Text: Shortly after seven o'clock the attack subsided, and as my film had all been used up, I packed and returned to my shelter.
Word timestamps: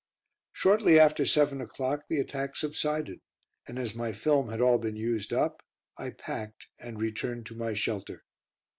Shortly 0.53 0.97
after 0.99 1.27
seven 1.27 1.61
o'clock 1.61 2.05
the 2.09 2.17
attack 2.19 2.55
subsided, 2.55 3.19
and 3.67 3.77
as 3.77 3.93
my 3.93 4.13
film 4.13 4.49
had 4.49 4.59
all 4.59 4.79
been 4.79 4.95
used 4.95 5.31
up, 5.31 5.61
I 5.95 6.09
packed 6.09 6.65
and 6.79 6.99
returned 6.99 7.45
to 7.45 7.55
my 7.55 7.75
shelter. 7.75 8.23